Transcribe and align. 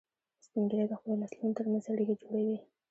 سپین 0.45 0.63
ږیری 0.69 0.85
د 0.89 0.93
خپلو 0.99 1.15
نسلونو 1.21 1.55
تر 1.57 1.65
منځ 1.71 1.85
اړیکې 1.93 2.15
جوړوي 2.21 2.57